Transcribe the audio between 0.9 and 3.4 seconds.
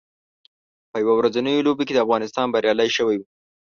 په یو ورځنیو لوبو کې افغانستان بریالی شوی و